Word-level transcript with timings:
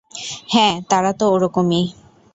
হ্যাঁ, 0.47 0.75
তারা 0.89 1.11
তো 1.13 1.25
ওরকমই। 1.31 1.83